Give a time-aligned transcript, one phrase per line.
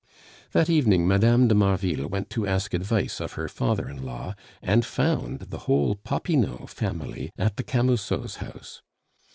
[0.53, 1.47] That evening Mme.
[1.47, 5.93] de Marville went to ask advice of her father in law, and found the whole
[5.95, 8.81] Popinot family at the Camusots' house.